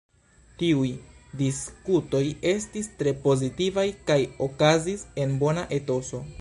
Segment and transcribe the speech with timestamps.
[0.61, 0.87] Tiuj
[1.41, 6.27] diskutoj estis tre pozitivaj kaj okazis en bona etoso.